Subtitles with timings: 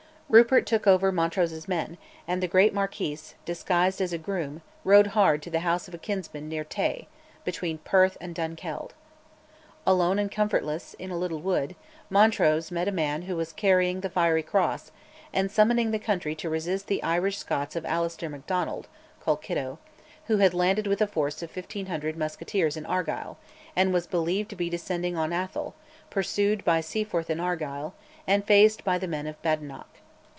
[0.33, 5.41] Rupert took over Montrose's men, and the great Marquis, disguised as a groom, rode hard
[5.41, 7.09] to the house of a kinsman, near Tay,
[7.43, 8.93] between Perth and Dunkeld.
[9.85, 11.75] Alone and comfortless, in a little wood,
[12.09, 14.93] Montrose met a man who was carrying the Fiery Cross,
[15.33, 18.87] and summoning the country to resist the Irish Scots of Alastair Macdonald
[19.21, 19.79] (Colkitto),
[20.27, 23.37] who had landed with a force of 1500 musketeers in Argyll,
[23.75, 25.73] and was believed to be descending on Atholl,
[26.09, 27.95] pursued by Seaforth and Argyll,
[28.25, 29.89] and faced by the men of Badenoch.